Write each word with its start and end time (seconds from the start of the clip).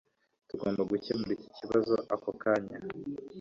Tugomba 0.49 0.81
gukemura 0.91 1.31
iki 1.37 1.49
kibazo 1.57 1.95
ako 2.13 2.29
kanya. 2.41 2.77